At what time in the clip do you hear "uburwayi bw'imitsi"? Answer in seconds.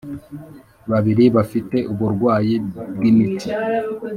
1.91-3.47